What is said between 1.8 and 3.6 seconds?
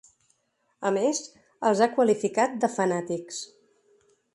ha qualificats de ‘fanàtics’.